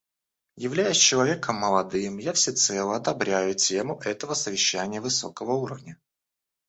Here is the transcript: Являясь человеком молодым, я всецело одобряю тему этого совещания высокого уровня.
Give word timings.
Являясь 0.55 0.97
человеком 0.97 1.57
молодым, 1.57 2.17
я 2.17 2.33
всецело 2.33 2.95
одобряю 2.95 3.53
тему 3.53 4.01
этого 4.03 4.33
совещания 4.33 4.99
высокого 4.99 5.53
уровня. 5.53 5.99